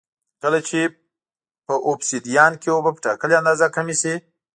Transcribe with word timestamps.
کله 0.41 0.59
چې 0.69 0.79
په 1.65 1.73
اوبسیدیان 1.87 2.53
کې 2.61 2.69
اوبه 2.75 2.91
په 2.93 2.99
ټاکلې 3.05 3.35
اندازه 3.41 3.65
کمې 3.75 3.95
شي 4.01 4.13